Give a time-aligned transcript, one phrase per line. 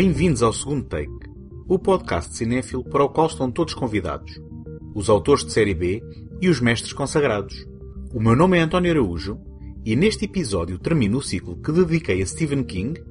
[0.00, 1.10] Bem-vindos ao segundo take,
[1.66, 4.40] o podcast cinéfilo para o qual estão todos convidados,
[4.94, 6.00] os autores de série B
[6.40, 7.66] e os mestres consagrados.
[8.14, 9.40] O meu nome é António Araújo
[9.84, 13.02] e neste episódio termino o ciclo que dediquei a Stephen King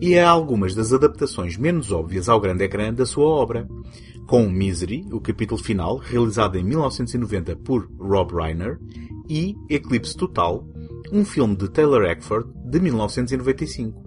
[0.00, 3.68] e a algumas das adaptações menos óbvias ao grande ecrã da sua obra,
[4.26, 8.80] com Misery, o capítulo final, realizado em 1990 por Rob Reiner,
[9.28, 10.66] e Eclipse Total,
[11.12, 14.02] um filme de Taylor Eckford de 1995.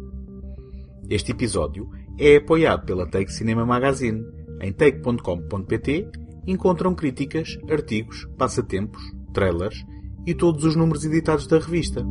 [1.10, 4.24] Este episódio é apoiado pela Take Cinema Magazine.
[4.62, 6.10] Em take.com.pt
[6.48, 9.02] encontram críticas, artigos, passatempos,
[9.34, 9.84] trailers
[10.26, 12.06] e todos os números editados da revista.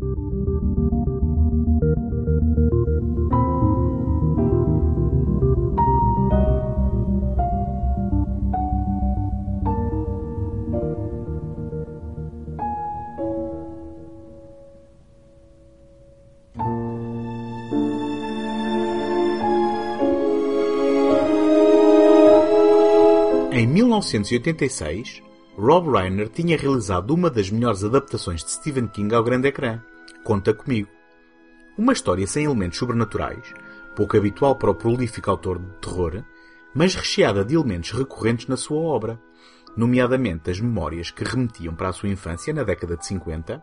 [23.95, 25.23] 1986,
[25.56, 29.81] Rob Reiner tinha realizado uma das melhores adaptações de Stephen King ao grande ecrã,
[30.25, 30.89] Conta Comigo.
[31.78, 33.55] Uma história sem elementos sobrenaturais,
[33.95, 36.25] pouco habitual para o prolífico autor de terror,
[36.75, 39.20] mas recheada de elementos recorrentes na sua obra,
[39.77, 43.62] nomeadamente as memórias que remetiam para a sua infância na década de 50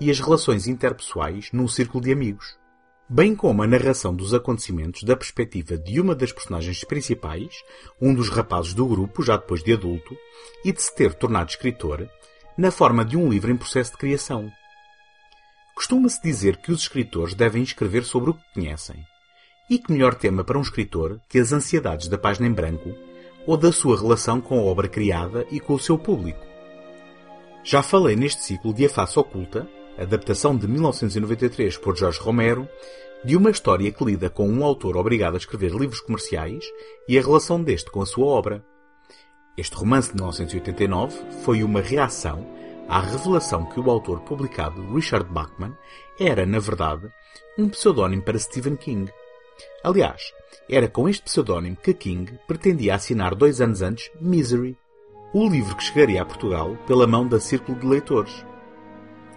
[0.00, 2.63] e as relações interpessoais num círculo de amigos
[3.08, 7.62] bem como a narração dos acontecimentos da perspectiva de uma das personagens principais,
[8.00, 10.16] um dos rapazes do grupo, já depois de adulto,
[10.64, 12.08] e de se ter tornado escritor,
[12.56, 14.50] na forma de um livro em processo de criação.
[15.74, 19.04] Costuma-se dizer que os escritores devem escrever sobre o que conhecem.
[19.68, 22.94] E que melhor tema para um escritor que as ansiedades da página em branco
[23.46, 26.44] ou da sua relação com a obra criada e com o seu público.
[27.62, 29.68] Já falei neste ciclo de A Face Oculta,
[29.98, 32.68] adaptação de 1993 por Jorge Romero,
[33.24, 36.64] de uma história que lida com um autor obrigado a escrever livros comerciais
[37.08, 38.64] e a relação deste com a sua obra.
[39.56, 42.46] Este romance de 1989 foi uma reação
[42.88, 45.72] à revelação que o autor publicado, Richard Bachman,
[46.18, 47.08] era, na verdade,
[47.58, 49.10] um pseudónimo para Stephen King.
[49.82, 50.32] Aliás,
[50.68, 54.76] era com este pseudónimo que King pretendia assinar dois anos antes Misery,
[55.32, 58.44] o livro que chegaria a Portugal pela mão da Círculo de Leitores.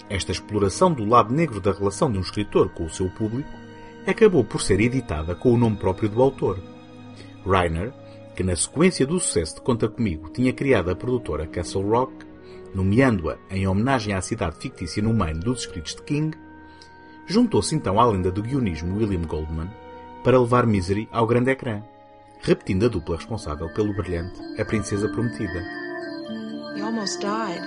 [0.09, 3.50] Esta exploração do lado negro da relação de um escritor com o seu público
[4.06, 6.59] acabou por ser editada com o nome próprio do autor.
[7.45, 7.94] Reiner,
[8.35, 12.13] que na sequência do sucesso de Conta Comigo tinha criado a produtora Castle Rock,
[12.73, 16.38] nomeando-a em homenagem à cidade fictícia no Maine dos escritos de King,
[17.25, 19.69] juntou-se então à lenda do guionismo William Goldman
[20.23, 21.81] para levar Misery ao grande ecrã,
[22.41, 25.86] repetindo a dupla responsável pelo brilhante A Princesa Prometida.
[26.77, 27.59] You almost died.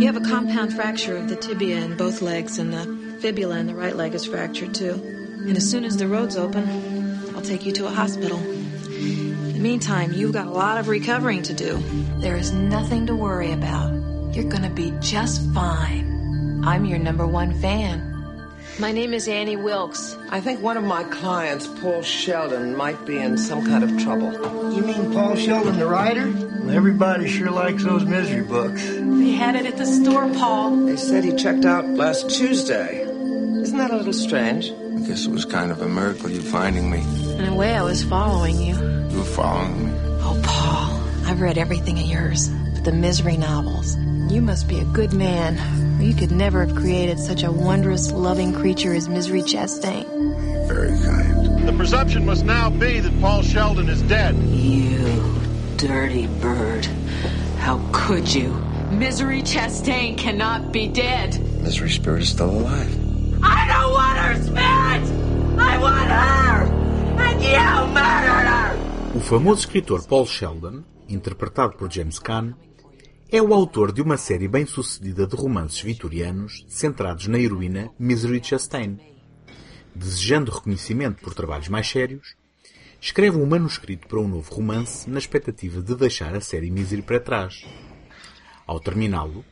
[0.00, 3.68] You have a compound fracture of the tibia in both legs, and the fibula in
[3.68, 4.94] the right leg is fractured too.
[5.46, 6.68] And as soon as the road's open,
[7.36, 8.38] I'll take you to a hospital.
[8.38, 11.78] In the meantime, you've got a lot of recovering to do.
[12.18, 13.92] There is nothing to worry about.
[14.34, 16.60] You're gonna be just fine.
[16.64, 18.13] I'm your number one fan.
[18.80, 20.16] My name is Annie Wilkes.
[20.30, 24.32] I think one of my clients, Paul Sheldon, might be in some kind of trouble.
[24.74, 26.28] You mean Paul Sheldon, the writer?
[26.32, 28.84] Well, everybody sure likes those misery books.
[28.84, 30.86] They had it at the store, Paul.
[30.86, 33.02] They said he checked out last Tuesday.
[33.02, 34.72] Isn't that a little strange?
[34.72, 37.04] I guess it was kind of a miracle you finding me.
[37.38, 38.74] In a way, I was following you.
[38.74, 39.92] You were following me.
[40.20, 43.96] Oh, Paul, I've read everything of yours, but the misery novels.
[44.32, 45.93] You must be a good man.
[46.04, 50.04] Or You could never have created such a wondrous, loving creature as Misery Chastain.
[50.68, 51.66] Very kind.
[51.66, 54.36] The presumption must now be that Paul Sheldon is dead.
[54.36, 55.34] You
[55.76, 56.86] dirty bird.
[57.58, 58.50] How could you?
[58.90, 61.40] Misery Chastain cannot be dead.
[61.62, 62.92] Misery Spirit is still alive.
[63.42, 65.58] I don't want her spirit!
[65.58, 66.64] I want her!
[67.20, 69.16] And you murdered her!
[69.16, 72.54] O famoso escritor Paul Sheldon, interpretado por James Caan,
[73.36, 78.96] é o autor de uma série bem-sucedida de romances vitorianos centrados na heroína Misery Chastain.
[79.92, 82.36] Desejando reconhecimento por trabalhos mais sérios,
[83.00, 87.18] escreve um manuscrito para um novo romance na expectativa de deixar a série Misery para
[87.18, 87.66] trás.
[88.64, 89.44] Ao terminá-lo,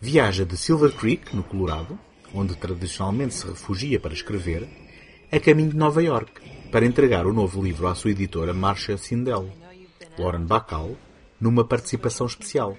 [0.00, 1.98] viaja de Silver Creek, no Colorado,
[2.32, 4.66] onde tradicionalmente se refugia para escrever,
[5.30, 6.40] a caminho de Nova York,
[6.72, 9.52] para entregar o novo livro à sua editora Marcia Sindel,
[10.18, 10.96] Lauren Bacall,
[11.38, 12.78] numa participação especial.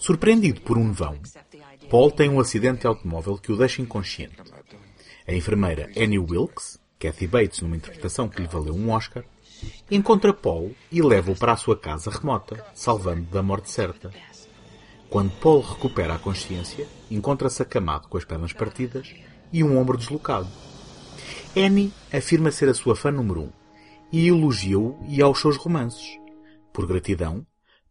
[0.00, 1.18] Surpreendido por um nevão,
[1.90, 4.34] Paul tem um acidente de automóvel que o deixa inconsciente.
[5.28, 9.22] A enfermeira Annie Wilkes, Kathy Bates numa interpretação que lhe valeu um Oscar,
[9.90, 14.10] encontra Paul e leva-o para a sua casa remota, salvando da morte certa.
[15.10, 19.14] Quando Paul recupera a consciência, encontra-se acamado com as pernas partidas
[19.52, 20.48] e um ombro deslocado.
[21.54, 23.52] Annie afirma ser a sua fã número um
[24.10, 26.18] e elogia-o e aos seus romances.
[26.72, 27.44] Por gratidão,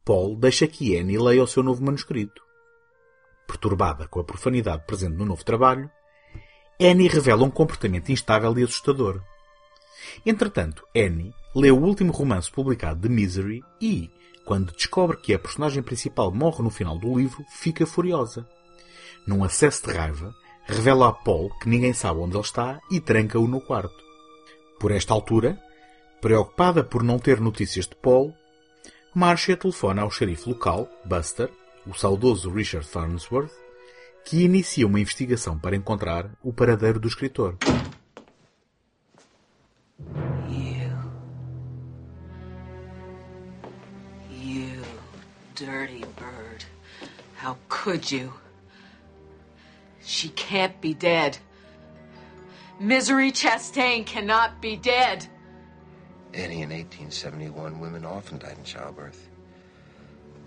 [0.10, 2.42] Paul deixa que Annie leia o seu novo manuscrito.
[3.46, 5.88] Perturbada com a profanidade presente no novo trabalho,
[6.82, 9.22] Annie revela um comportamento instável e assustador.
[10.26, 14.10] Entretanto, Annie lê o último romance publicado de Misery e,
[14.46, 18.50] quando descobre que a personagem principal morre no final do livro, fica furiosa.
[19.28, 20.34] Num acesso de raiva,
[20.66, 24.04] revela a Paul que ninguém sabe onde ele está e tranca-o no quarto.
[24.80, 25.62] Por esta altura,
[26.20, 28.34] preocupada por não ter notícias de Paul,
[29.20, 31.52] Marcia telefona ao xerife local, Buster,
[31.86, 33.52] o saudoso Richard Farnsworth,
[34.24, 37.58] que inicia uma investigação para encontrar o paradeiro do escritor.
[40.48, 40.96] You.
[44.32, 44.82] You
[45.54, 46.66] dirty bird.
[47.44, 48.32] How could you?
[50.00, 51.40] She can't be dead.
[52.80, 55.30] Misery Chastain cannot be dead.
[56.34, 59.28] Annie, in 1871, women often died in childbirth.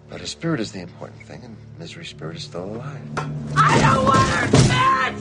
[0.08, 3.02] But her spirit is the important thing, and Misery's spirit is still alive.
[3.56, 5.14] I don't want her dead!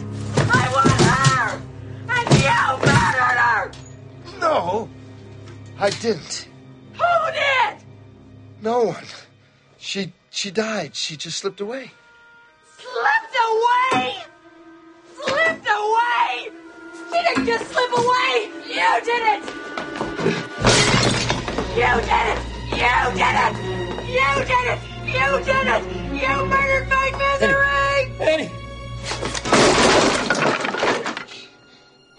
[0.51, 1.61] I want her!
[2.09, 3.71] And you murdered her!
[4.39, 4.89] No!
[5.79, 6.47] I didn't.
[6.93, 7.77] Who did?
[8.61, 9.05] No one.
[9.79, 10.95] She she died.
[10.95, 11.91] She just slipped away.
[12.77, 14.15] Slipped away!
[15.25, 16.51] Slipped away!
[17.11, 18.51] She didn't just slip away!
[18.67, 19.60] You did it!
[21.71, 22.39] You did it!
[22.71, 23.53] You did it!
[24.11, 24.79] You did it!
[25.07, 25.83] You did it!
[26.21, 28.51] You murdered my misery!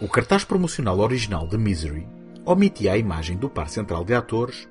[0.00, 2.08] O cartaz promocional original de Misery
[2.46, 4.66] omitia a imagem do par central de atores,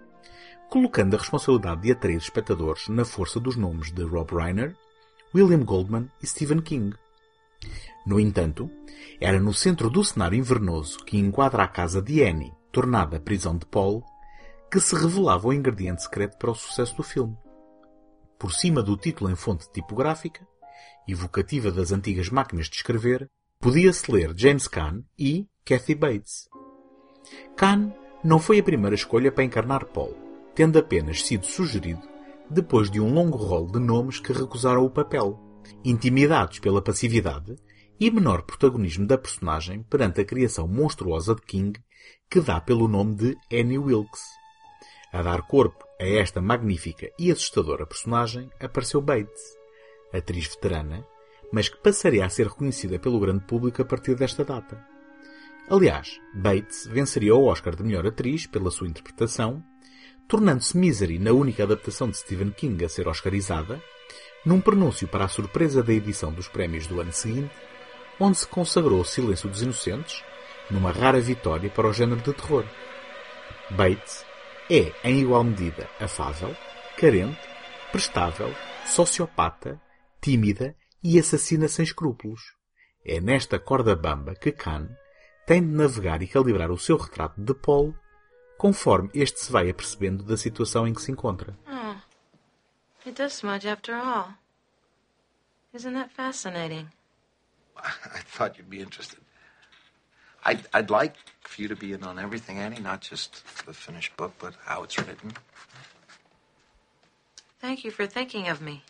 [0.67, 4.75] colocando a responsabilidade de atrair espectadores na força dos nomes de Rob Reiner,
[5.33, 6.95] William Goldman e Stephen King.
[8.03, 8.67] No entanto,
[9.19, 13.67] era no centro do cenário invernoso que enquadra a casa de Annie, tornada prisão de
[13.67, 14.03] Paul,
[14.71, 17.37] que se revelava o ingrediente secreto para o sucesso do filme.
[18.39, 20.47] Por cima do título em fonte tipográfica,
[21.05, 23.29] evocativa das antigas máquinas de escrever,
[23.59, 26.47] podia-se ler James Caan e Kathy Bates.
[27.57, 30.15] Caan não foi a primeira escolha para encarnar Paul,
[30.55, 32.09] tendo apenas sido sugerido
[32.49, 35.37] depois de um longo rol de nomes que recusaram o papel,
[35.83, 37.55] intimidados pela passividade
[37.99, 41.79] e menor protagonismo da personagem perante a criação monstruosa de King
[42.29, 44.40] que dá pelo nome de Annie Wilkes.
[45.13, 49.57] A dar corpo a esta magnífica e assustadora personagem apareceu Bates,
[50.13, 51.05] atriz veterana,
[51.51, 54.81] mas que passaria a ser reconhecida pelo grande público a partir desta data.
[55.69, 59.61] Aliás, Bates venceria o Oscar de melhor atriz pela sua interpretação,
[60.29, 63.83] tornando-se Misery na única adaptação de Stephen King a ser oscarizada,
[64.45, 67.53] num pronúncio para a surpresa da edição dos prémios do ano seguinte,
[68.17, 70.23] onde se consagrou o Silêncio dos Inocentes,
[70.69, 72.63] numa rara vitória para o género de terror.
[73.71, 74.30] Bates
[74.73, 76.55] é, em igual medida, afável,
[76.97, 77.41] carente,
[77.91, 79.81] prestável, sociopata,
[80.21, 80.73] tímida
[81.03, 82.39] e assassina sem escrúpulos.
[83.03, 84.87] É nesta corda bamba que Khan
[85.45, 87.93] tem de navegar e calibrar o seu retrato de Paul
[88.57, 91.53] conforme este se vai apercebendo da situação em que se encontra.
[91.67, 91.97] Oh,
[93.05, 94.29] it does smudge after all.
[95.73, 96.87] Isn't that fascinating?
[97.75, 99.19] I thought you'd be interested.
[100.43, 104.15] I'd, I'd like for you to be in on everything, Annie, not just the finished
[104.17, 105.33] book, but how it's written.
[107.59, 108.83] Thank you for thinking of me.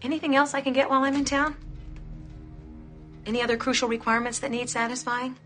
[0.00, 1.56] Anything else I can get while I'm in town?
[3.26, 5.36] Any other crucial requirements that need satisfying?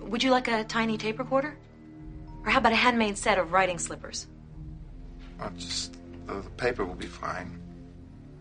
[0.00, 1.56] Would you like a tiny tape recorder?
[2.44, 4.26] Or how about a handmade set of writing slippers?
[5.38, 5.96] Well, just
[6.26, 7.60] the, the paper will be fine.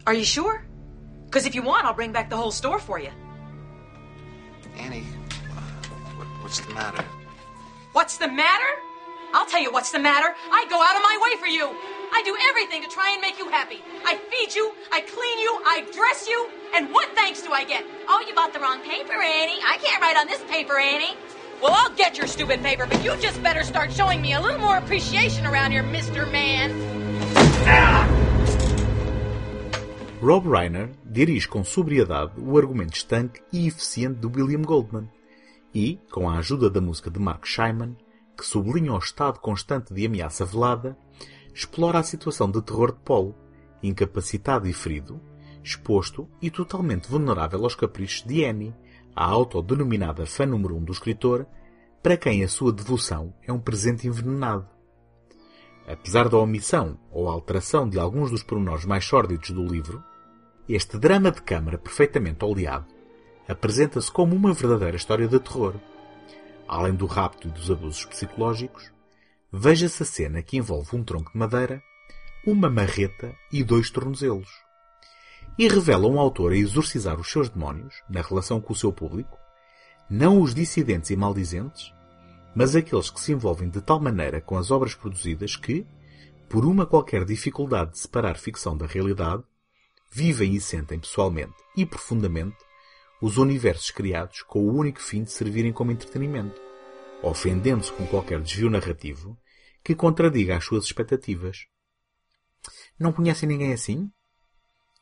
[0.07, 0.65] Are you sure?
[1.34, 3.10] Because if you want, I'll bring back the whole store for you.
[4.78, 5.02] Annie,
[6.16, 7.04] what, what's the matter?
[7.94, 8.70] What's the matter?
[9.34, 10.28] I'll tell you what's the matter.
[10.52, 11.75] I go out of my way for you.
[12.13, 13.82] I do everything to try and make you happy.
[14.06, 17.84] I feed you, I clean you, I dress you, and what thanks do I get?
[18.08, 19.58] Oh, you bought the wrong paper, Annie.
[19.66, 21.18] I can't write on this paper, Annie.
[21.63, 24.60] Well, I'll get your stupid paper, but you just better start showing me a little
[24.60, 26.32] more appreciation around here, Mr.
[26.32, 26.93] Man.
[30.24, 35.10] Rob Reiner dirige com sobriedade o argumento estanque e eficiente de William Goldman
[35.75, 37.94] e, com a ajuda da música de Mark Scheinman,
[38.38, 40.98] que sublinha o estado constante de ameaça velada,
[41.53, 43.36] explora a situação de terror de Paul,
[43.84, 45.20] incapacitado e ferido,
[45.62, 48.74] exposto e totalmente vulnerável aos caprichos de Annie,
[49.13, 51.46] a autodenominada fã número um do escritor,
[52.01, 54.65] para quem a sua devoção é um presente envenenado.
[55.86, 60.01] Apesar da omissão ou alteração de alguns dos pormenores mais sórdidos do livro,
[60.67, 62.86] este drama de câmara perfeitamente oleado
[63.48, 65.75] apresenta-se como uma verdadeira história de terror.
[66.67, 68.89] Além do rapto e dos abusos psicológicos,
[69.51, 71.84] veja-se a cena que envolve um tronco de madeira,
[72.48, 74.50] uma marreta e dois tornozelos.
[75.58, 79.38] E revela um autor a exorcizar os seus demónios na relação com o seu público,
[80.10, 81.93] não os dissidentes e maldizentes,
[82.55, 85.86] mas aqueles que se envolvem de tal maneira com as obras produzidas que,
[86.50, 89.43] por uma qualquer dificuldade de separar ficção da realidade,
[90.13, 92.58] vivem e sentem pessoalmente e profundamente
[93.20, 96.62] os universos criados com o único fim de servirem como entretenimento,
[97.22, 99.38] ofendendo-se com qualquer desvio narrativo
[99.84, 101.65] que contradiga as suas expectativas.
[103.00, 104.12] Não conhecem ninguém assim?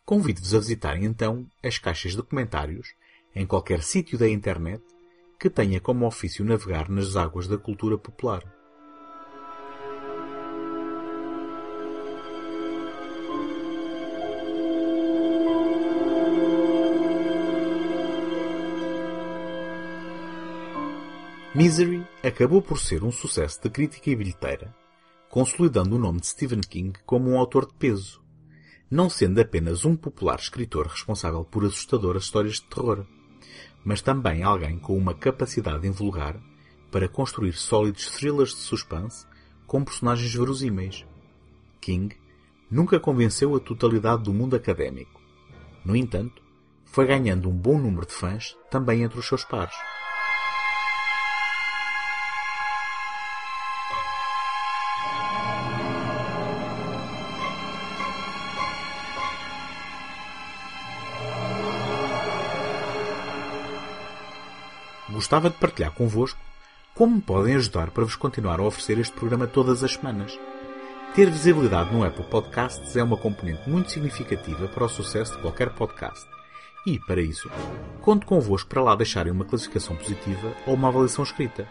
[0.05, 2.93] Convido-vos a visitarem então as caixas de comentários
[3.35, 4.83] em qualquer sítio da internet
[5.39, 8.43] que tenha como ofício navegar nas águas da cultura popular.
[21.53, 24.73] Misery acabou por ser um sucesso de crítica e bilheteira,
[25.29, 28.23] consolidando o nome de Stephen King como um autor de peso,
[28.89, 33.05] não sendo apenas um popular escritor responsável por assustadoras histórias de terror,
[33.83, 36.41] mas também alguém com uma capacidade invulgar
[36.89, 39.27] para construir sólidos thrillers de suspense
[39.67, 41.05] com personagens verosímeis.
[41.81, 42.15] King
[42.69, 45.19] nunca convenceu a totalidade do mundo académico.
[45.83, 46.41] No entanto,
[46.85, 49.75] foi ganhando um bom número de fãs também entre os seus pares.
[65.31, 66.37] Gostava de partilhar convosco
[66.93, 70.37] como me podem ajudar para vos continuar a oferecer este programa todas as semanas.
[71.15, 75.69] Ter visibilidade no Apple Podcasts é uma componente muito significativa para o sucesso de qualquer
[75.69, 76.27] podcast.
[76.85, 77.49] E, para isso,
[78.01, 81.65] conto convosco para lá deixarem uma classificação positiva ou uma avaliação escrita.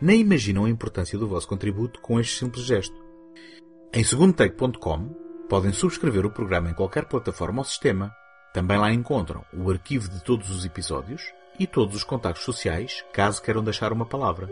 [0.00, 2.96] Nem imaginam a importância do vosso contributo com este simples gesto.
[3.94, 5.14] Em segundotake.com
[5.48, 8.12] podem subscrever o programa em qualquer plataforma ou sistema.
[8.52, 11.22] Também lá encontram o arquivo de todos os episódios
[11.60, 14.48] e todos os contactos sociais, caso queiram deixar uma palavra.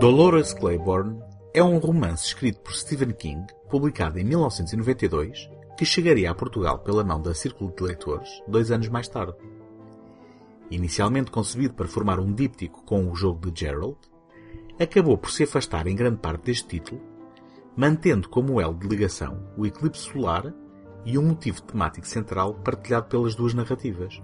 [0.00, 1.22] Dolores Claiborne
[1.54, 7.04] é um romance escrito por Stephen King, publicado em 1992, que chegaria a Portugal pela
[7.04, 9.36] mão da Círculo de Leitores dois anos mais tarde.
[10.72, 13.96] Inicialmente concebido para formar um díptico com o jogo de Gerald,
[14.78, 17.00] acabou por se afastar em grande parte deste título,
[17.76, 20.52] mantendo como elo de ligação o eclipse solar
[21.04, 24.22] e um motivo temático central partilhado pelas duas narrativas.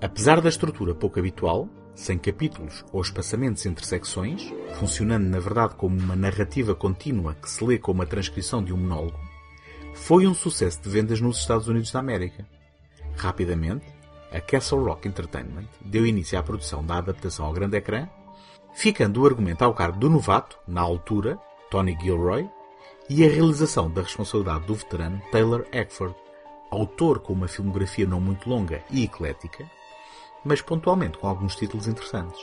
[0.00, 5.96] Apesar da estrutura pouco habitual, sem capítulos ou espaçamentos entre secções, funcionando na verdade como
[5.96, 9.18] uma narrativa contínua que se lê como a transcrição de um monólogo,
[9.94, 12.46] foi um sucesso de vendas nos Estados Unidos da América.
[13.16, 13.86] Rapidamente,
[14.32, 18.08] a Castle Rock Entertainment deu início à produção da adaptação ao grande ecrã
[18.74, 21.38] ficando o argumento ao cargo do novato, na altura,
[21.70, 22.48] Tony Gilroy,
[23.08, 26.14] e a realização da responsabilidade do veterano Taylor Eckford,
[26.70, 29.68] autor com uma filmografia não muito longa e eclética,
[30.44, 32.40] mas pontualmente com alguns títulos interessantes.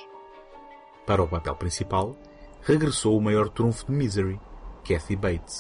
[1.05, 2.15] Para o papel principal,
[2.61, 4.39] regressou o maior trunfo de Misery,
[4.87, 5.57] Kathy Bates.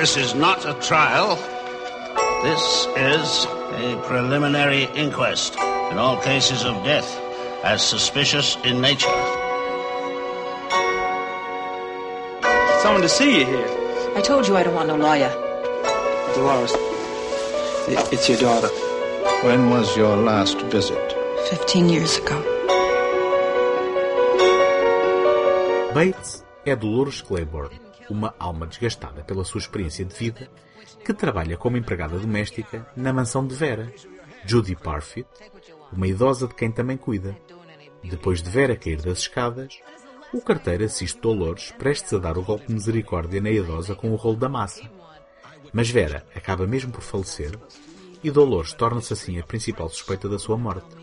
[0.00, 1.36] This is not a trial.
[2.42, 3.44] This is
[3.84, 5.54] a preliminary inquest
[5.90, 7.08] in all cases of death
[7.62, 9.12] as suspicious in nature.
[12.82, 13.68] Someone to see you here.
[14.16, 15.28] I told you I don't want no lawyer.
[16.34, 16.72] Dolores,
[17.92, 18.70] i- it's your daughter.
[19.44, 21.14] When was your last visit?
[21.50, 22.38] Fifteen years ago.
[25.92, 27.78] Bates é Dolores Claiborne,
[28.12, 30.48] uma alma desgastada pela sua experiência de vida,
[31.04, 33.92] que trabalha como empregada doméstica na mansão de Vera,
[34.44, 35.26] Judy Parfit,
[35.92, 37.36] uma idosa de quem também cuida.
[38.02, 39.78] Depois de Vera cair das escadas,
[40.32, 44.16] o carteiro assiste Dolores prestes a dar o golpe de misericórdia na idosa com o
[44.16, 44.88] rolo da massa.
[45.72, 47.58] Mas Vera acaba mesmo por falecer
[48.22, 50.96] e Dolores torna-se assim a principal suspeita da sua morte.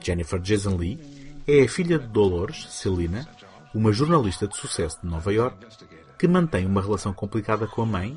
[0.00, 0.98] Jennifer Jason Lee
[1.46, 3.28] é a filha de Dolores, Selina,
[3.74, 5.56] uma jornalista de sucesso de Nova York
[6.22, 8.16] que mantém uma relação complicada com a mãe,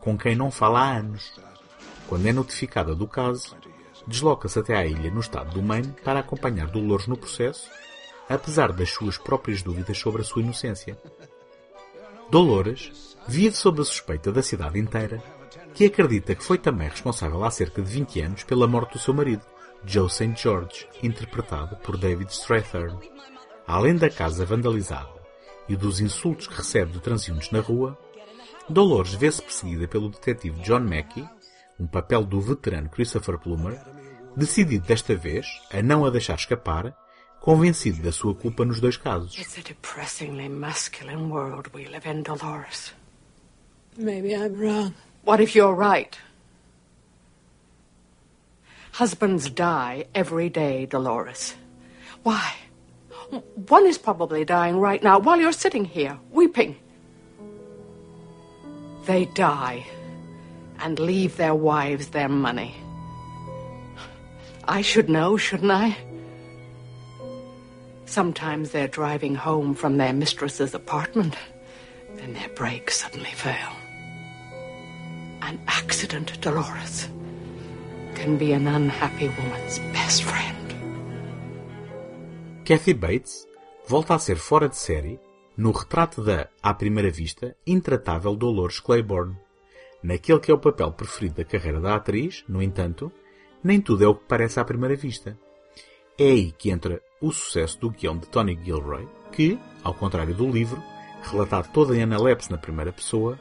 [0.00, 1.40] com quem não fala há anos.
[2.08, 3.54] Quando é notificada do caso,
[4.08, 7.70] desloca-se até à ilha no estado do Maine para acompanhar Dolores no processo
[8.28, 10.98] apesar das suas próprias dúvidas sobre a sua inocência.
[12.28, 15.22] Dolores vive sob a suspeita da cidade inteira,
[15.74, 19.14] que acredita que foi também responsável há cerca de 20 anos pela morte do seu
[19.14, 19.44] marido,
[19.84, 20.34] Joe St.
[20.36, 22.98] George, interpretado por David Strathern.
[23.64, 25.23] Além da casa vandalizada
[25.68, 27.98] e dos insultos que recebe de transeuntes na rua,
[28.68, 31.28] Dolores vê-se perseguida pelo detetive John Mackey,
[31.78, 33.78] um papel do veterano Christopher Plummer,
[34.36, 36.94] decidido desta vez a não a deixar escapar,
[37.40, 39.36] convencido da sua culpa nos dois casos.
[39.38, 42.94] It's a depressingly masculine world we live in, Dolores.
[43.98, 44.94] Maybe I'm wrong.
[45.24, 46.18] What if you're right?
[48.92, 51.54] Husbands die every day, Dolores.
[52.22, 52.54] Why?
[53.68, 56.76] One is probably dying right now while you're sitting here, weeping.
[59.06, 59.86] They die
[60.80, 62.74] and leave their wives their money.
[64.66, 65.96] I should know, shouldn't I?
[68.06, 71.36] Sometimes they're driving home from their mistress's apartment,
[72.20, 73.72] and their brakes suddenly fail.
[75.42, 77.08] An accident, Dolores,
[78.14, 80.63] can be an unhappy woman's best friend.
[82.64, 83.46] Kathy Bates
[83.86, 85.20] volta a ser fora de série
[85.54, 89.36] no retrato da, à primeira vista, intratável Dolores Claiborne.
[90.02, 93.12] Naquele que é o papel preferido da carreira da atriz, no entanto,
[93.62, 95.38] nem tudo é o que parece à primeira vista.
[96.18, 100.50] É aí que entra o sucesso do guião de Tony Gilroy, que, ao contrário do
[100.50, 100.82] livro,
[101.22, 103.38] relatado toda em analepse na primeira pessoa,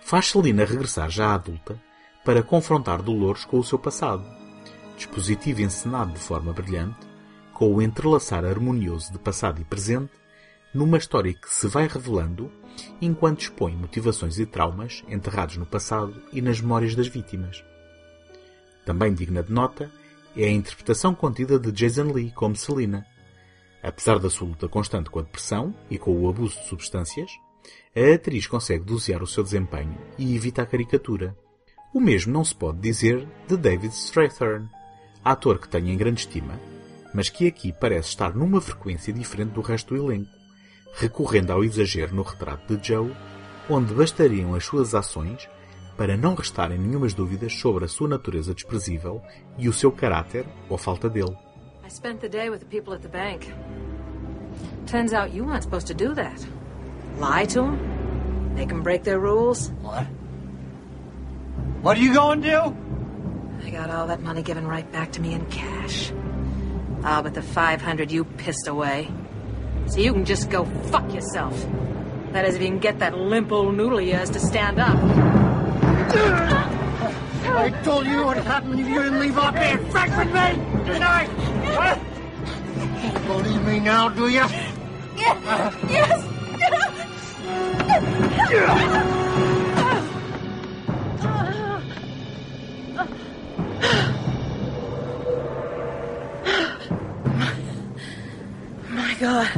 [0.00, 1.80] faz Celina regressar já adulta
[2.24, 4.24] para confrontar Dolores com o seu passado.
[4.96, 7.13] Dispositivo encenado de forma brilhante,
[7.54, 10.10] com o entrelaçar harmonioso de passado e presente,
[10.74, 12.50] numa história que se vai revelando
[13.00, 17.64] enquanto expõe motivações e traumas enterrados no passado e nas memórias das vítimas.
[18.84, 19.90] Também digna de nota
[20.36, 23.06] é a interpretação contida de Jason Lee como Selina.
[23.80, 27.30] Apesar da sua luta constante com a depressão e com o abuso de substâncias,
[27.94, 31.36] a atriz consegue dosear o seu desempenho e evita a caricatura.
[31.94, 34.68] O mesmo não se pode dizer de David Strathern,
[35.24, 36.58] ator que tenho em grande estima,
[37.14, 40.30] mas que aqui parece estar numa frequência diferente do resto do elenco,
[40.96, 43.14] recorrendo ao exagero no retrato de Joe,
[43.70, 45.48] onde bastariam as suas ações
[45.96, 49.22] para não restarem nenhumas dúvidas sobre a sua natureza desprezível
[49.56, 51.36] e o seu caráter ou falta dele.
[51.86, 53.46] I spent the day with the people at the bank.
[54.86, 56.40] Turns out you weren't supposed to do that.
[57.18, 57.78] Lie to them?
[58.54, 59.70] Make them break their rules?
[59.82, 60.06] What?
[61.82, 62.76] What are you going to do?
[63.66, 66.12] I got all that money given right back to me in cash.
[67.06, 69.10] Ah, but the 500 you pissed away.
[69.88, 71.54] So you can just go fuck yourself.
[72.32, 74.96] That is, if you can get that limp old noodle of yours to stand up.
[77.46, 80.54] I told you what happened if you didn't leave off being frank with me
[80.92, 81.28] tonight.
[81.76, 81.98] Huh?
[83.12, 84.46] Don't believe me now, do you?
[85.16, 86.24] Yes!
[88.56, 89.20] My
[99.24, 99.48] God.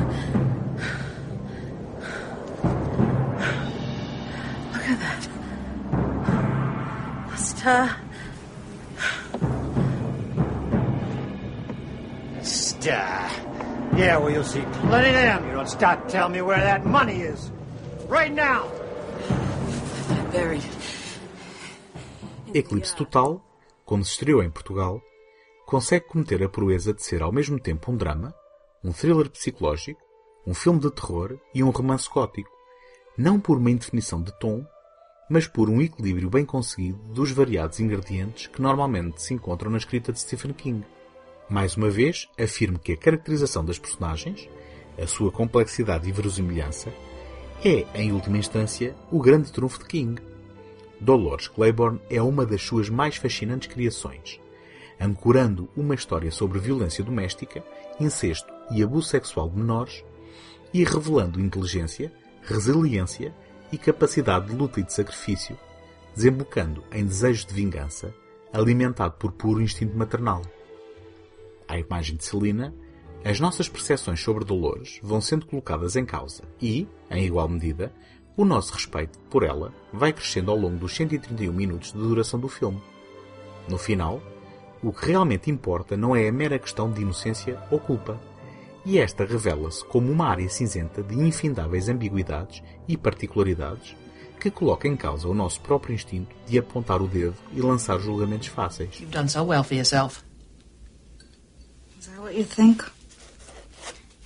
[4.72, 5.22] Look at that.
[7.34, 7.96] A star.
[12.42, 13.28] Star.
[13.96, 15.46] Yeah, well, you'll see plenty of them.
[15.48, 17.50] You don't stop telling me where that money is.
[18.06, 18.70] Right now.
[20.30, 20.62] Buried.
[22.54, 23.42] Eclipse Total,
[23.84, 25.02] quando se estreou em Portugal,
[25.66, 28.32] consegue cometer a proeza de ser ao mesmo tempo um drama,
[28.86, 30.00] um thriller psicológico,
[30.46, 32.48] um filme de terror e um romance gótico,
[33.18, 34.64] não por uma indefinição de tom,
[35.28, 40.12] mas por um equilíbrio bem conseguido dos variados ingredientes que normalmente se encontram na escrita
[40.12, 40.86] de Stephen King.
[41.50, 44.48] Mais uma vez, afirmo que a caracterização das personagens,
[44.96, 46.92] a sua complexidade e verosimilhança,
[47.64, 50.22] é, em última instância, o grande trunfo de King.
[51.00, 54.40] Dolores Claiborne é uma das suas mais fascinantes criações,
[55.00, 57.64] ancorando uma história sobre violência doméstica,
[57.98, 60.04] incesto e abuso sexual de menores
[60.72, 63.34] e revelando inteligência, resiliência
[63.72, 65.58] e capacidade de luta e de sacrifício,
[66.14, 68.14] desembocando em desejo de vingança,
[68.52, 70.42] alimentado por puro instinto maternal.
[71.68, 72.74] À imagem de Celina,
[73.24, 77.92] as nossas percepções sobre Dolores vão sendo colocadas em causa e, em igual medida,
[78.36, 82.48] o nosso respeito por ela vai crescendo ao longo dos 131 minutos de duração do
[82.48, 82.80] filme.
[83.68, 84.22] No final,
[84.82, 88.20] o que realmente importa não é a mera questão de inocência ou culpa,
[88.86, 93.96] e esta revela-se como uma área cinzenta de infindáveis ambiguidades e particularidades
[94.40, 98.46] que coloca em causa o nosso próprio instinto de apontar o dedo e lançar julgamentos
[98.46, 99.00] fáceis.
[99.00, 100.22] You've done so well for yourself.
[101.98, 102.84] Is that what you think?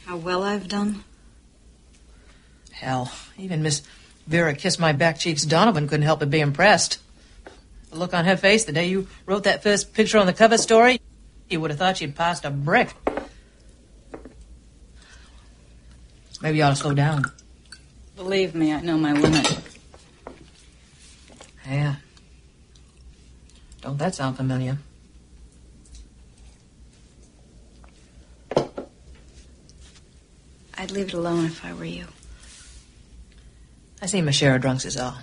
[0.07, 0.97] How well I've done?
[2.71, 3.83] Hell, even Miss
[4.27, 6.99] Vera Kiss My Back Cheeks Donovan couldn't help but be impressed.
[7.91, 10.59] The look on her face the day you wrote that first picture on the cover
[10.59, 11.01] story,
[11.49, 12.95] you would have thought she'd passed a brick.
[16.41, 17.25] Maybe you ought to slow down.
[18.17, 19.59] Believe me, I know my limit.
[21.67, 21.97] Yeah.
[23.83, 24.79] Don't that sound familiar?
[30.77, 32.07] I'd leave it alone if I were you.
[34.01, 35.19] I see my share of drunks is all.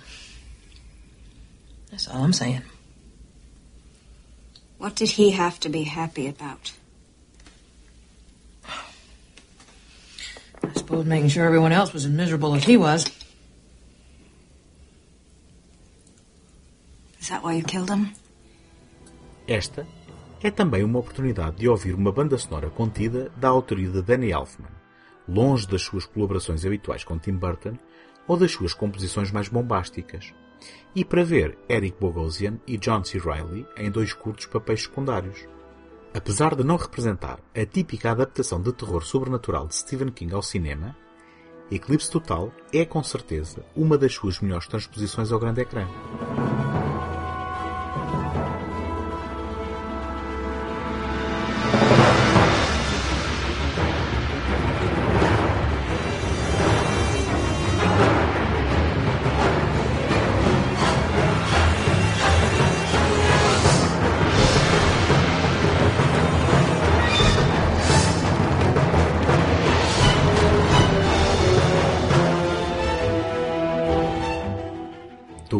[1.90, 2.62] That's all I'm saying.
[4.78, 6.72] What did he have to be happy about?
[10.88, 13.04] Suppose making sure everyone else was as miserable as he was.
[17.20, 18.12] Is that why you killed him?
[19.46, 19.86] Esta
[20.42, 24.70] é também uma oportunidade de ouvir uma banda sonora contida da autoria de Danny Elfman,
[25.28, 27.76] longe das suas colaborações habituais com Tim Burton
[28.26, 30.32] ou das suas composições mais bombásticas,
[30.94, 33.18] e para ver Eric Bogosian e John C.
[33.18, 35.38] Reilly em dois curtos papéis secundários.
[36.18, 40.96] Apesar de não representar a típica adaptação de terror sobrenatural de Stephen King ao cinema,
[41.70, 45.86] Eclipse Total é com certeza uma das suas melhores transposições ao grande ecrã.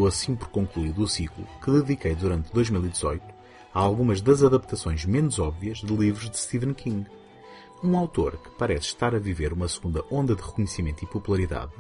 [0.09, 3.23] Assim por concluído o ciclo que dediquei durante 2018
[3.75, 7.07] a algumas das adaptações menos óbvias de livros de Stephen King.
[7.83, 11.73] Um autor que parece estar a viver uma segunda onda de reconhecimento e popularidade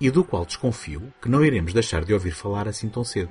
[0.00, 3.30] e do qual desconfio que não iremos deixar de ouvir falar assim tão cedo.